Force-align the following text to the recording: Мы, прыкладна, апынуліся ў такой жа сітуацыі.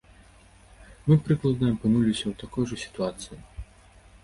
Мы, 1.09 1.17
прыкладна, 1.27 1.69
апынуліся 1.75 2.25
ў 2.27 2.33
такой 2.43 2.69
жа 2.75 2.83
сітуацыі. 2.87 3.39